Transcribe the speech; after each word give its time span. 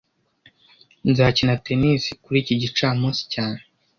Nzakina 1.09 1.53
tennis 1.65 2.03
kuri 2.23 2.37
iki 2.43 2.53
gicamunsi 2.61 3.21
cyane 3.33 3.61